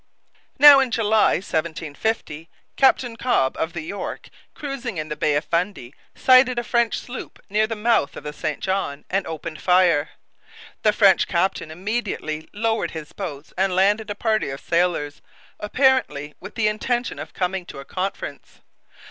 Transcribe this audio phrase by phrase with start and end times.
[0.57, 5.93] Now, in July 1750, Captain Cobb of the York, cruising in the Bay of Fundy,
[6.15, 10.09] sighted a French sloop near the mouth of the St John, and opened fire.
[10.81, 15.21] The French captain immediately lowered his boats and landed a party of sailors,
[15.59, 18.61] apparently with the intention of coming to a conference.